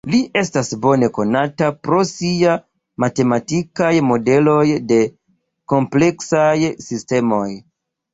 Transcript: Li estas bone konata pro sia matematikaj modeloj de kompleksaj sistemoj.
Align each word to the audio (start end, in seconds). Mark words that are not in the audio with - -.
Li 0.11 0.19
estas 0.39 0.69
bone 0.83 1.07
konata 1.15 1.67
pro 1.87 1.99
sia 2.11 2.55
matematikaj 3.03 3.91
modeloj 4.07 4.63
de 4.93 4.97
kompleksaj 5.75 6.55
sistemoj. 6.87 7.47